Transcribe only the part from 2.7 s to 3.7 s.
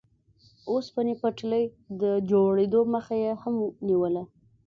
مخه یې هم